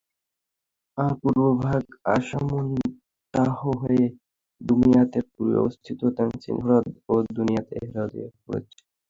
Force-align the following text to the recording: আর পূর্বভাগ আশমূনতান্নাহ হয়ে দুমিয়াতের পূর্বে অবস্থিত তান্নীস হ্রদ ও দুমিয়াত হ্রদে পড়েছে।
আর 0.97 1.11
পূর্বভাগ 1.21 1.81
আশমূনতান্নাহ 2.15 3.51
হয়ে 3.81 4.05
দুমিয়াতের 4.61 5.25
পূর্বে 5.31 5.55
অবস্থিত 5.61 5.99
তান্নীস 6.17 6.45
হ্রদ 6.63 6.85
ও 7.07 7.23
দুমিয়াত 7.35 7.67
হ্রদে 7.91 8.23
পড়েছে। 8.43 8.77